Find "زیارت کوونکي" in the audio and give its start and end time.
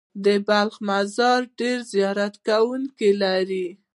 1.93-3.09